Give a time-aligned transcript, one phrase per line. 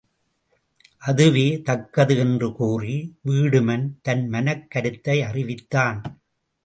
[0.97, 3.15] அதுவே தக்கது என்று கூறி
[3.25, 6.19] வீடுமன், தன் மனக் கருத்தை அறிவித்தான்.